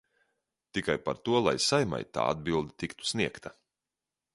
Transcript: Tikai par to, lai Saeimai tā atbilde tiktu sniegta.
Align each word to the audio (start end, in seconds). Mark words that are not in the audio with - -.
Tikai 0.77 0.95
par 1.09 1.21
to, 1.29 1.43
lai 1.49 1.55
Saeimai 1.67 2.03
tā 2.19 2.27
atbilde 2.33 2.77
tiktu 2.85 3.11
sniegta. 3.13 3.59